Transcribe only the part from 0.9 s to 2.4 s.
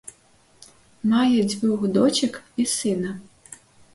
Мае дзвюх дочак